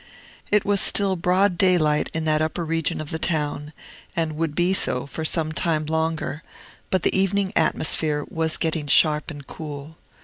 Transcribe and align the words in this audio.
It 0.49 0.65
was 0.65 0.81
still 0.81 1.15
broad 1.15 1.59
daylight 1.59 2.09
in 2.11 2.25
that 2.25 2.41
upper 2.41 2.65
region 2.65 2.99
of 2.99 3.11
the 3.11 3.19
town, 3.19 3.71
and 4.15 4.35
would 4.35 4.55
be 4.55 4.73
so 4.73 5.05
for 5.05 5.23
some 5.23 5.51
time 5.51 5.85
longer; 5.85 6.41
but 6.89 7.03
the 7.03 7.15
evening 7.15 7.53
atmosphere 7.55 8.25
was 8.27 8.57
getting 8.57 8.87
sharp 8.87 9.29
and 9.29 9.45
cool. 9.45 9.97